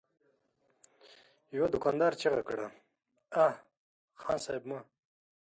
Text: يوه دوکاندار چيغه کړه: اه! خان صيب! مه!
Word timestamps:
يوه 1.55 1.67
دوکاندار 1.73 2.13
چيغه 2.21 2.41
کړه: 2.47 2.65
اه! 3.43 3.51
خان 4.21 4.37
صيب! 4.45 4.63
مه! 4.69 4.79